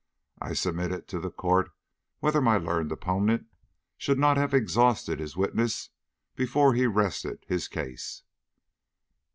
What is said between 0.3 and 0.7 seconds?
I